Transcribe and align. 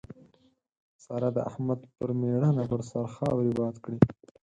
سارا 1.03 1.29
د 1.37 1.39
احمد 1.49 1.79
پر 1.97 2.09
ميړانه 2.19 2.63
پر 2.71 2.81
سر 2.89 3.05
خاورې 3.15 3.51
باد 3.59 3.75
کړې. 3.83 3.99